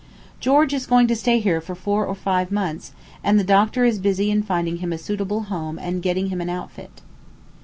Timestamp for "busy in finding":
3.99-4.77